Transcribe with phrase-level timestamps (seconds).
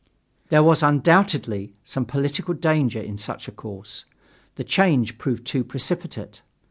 [0.49, 4.05] There was undoubtedly some political danger in such a course.
[4.55, 6.41] The change proved too precipitate.